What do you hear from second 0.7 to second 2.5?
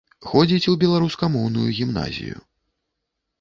у беларускамоўную гімназію.